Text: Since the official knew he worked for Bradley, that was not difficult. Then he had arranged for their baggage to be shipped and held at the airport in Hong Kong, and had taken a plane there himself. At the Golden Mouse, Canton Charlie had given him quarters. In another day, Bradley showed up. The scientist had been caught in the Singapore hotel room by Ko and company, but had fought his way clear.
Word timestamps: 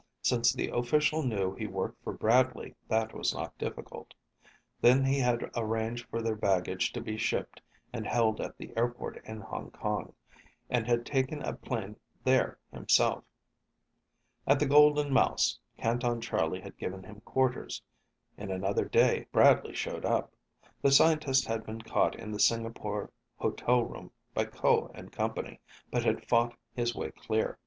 Since 0.23 0.53
the 0.53 0.69
official 0.69 1.21
knew 1.21 1.53
he 1.53 1.67
worked 1.67 2.03
for 2.03 2.11
Bradley, 2.11 2.73
that 2.87 3.13
was 3.13 3.35
not 3.35 3.55
difficult. 3.59 4.15
Then 4.81 5.05
he 5.05 5.19
had 5.19 5.51
arranged 5.55 6.07
for 6.09 6.23
their 6.23 6.35
baggage 6.35 6.91
to 6.93 7.01
be 7.01 7.17
shipped 7.17 7.61
and 7.93 8.07
held 8.07 8.41
at 8.41 8.57
the 8.57 8.75
airport 8.75 9.23
in 9.23 9.41
Hong 9.41 9.69
Kong, 9.69 10.15
and 10.71 10.87
had 10.87 11.05
taken 11.05 11.43
a 11.43 11.53
plane 11.53 11.97
there 12.23 12.57
himself. 12.71 13.23
At 14.47 14.57
the 14.57 14.65
Golden 14.65 15.13
Mouse, 15.13 15.59
Canton 15.77 16.19
Charlie 16.19 16.61
had 16.61 16.79
given 16.79 17.03
him 17.03 17.21
quarters. 17.21 17.83
In 18.39 18.49
another 18.49 18.85
day, 18.85 19.27
Bradley 19.31 19.75
showed 19.75 20.03
up. 20.03 20.33
The 20.81 20.91
scientist 20.91 21.45
had 21.45 21.63
been 21.63 21.81
caught 21.83 22.15
in 22.15 22.31
the 22.31 22.39
Singapore 22.39 23.11
hotel 23.37 23.83
room 23.83 24.09
by 24.33 24.45
Ko 24.45 24.89
and 24.95 25.11
company, 25.11 25.59
but 25.91 26.03
had 26.03 26.27
fought 26.27 26.57
his 26.73 26.95
way 26.95 27.11
clear. 27.11 27.59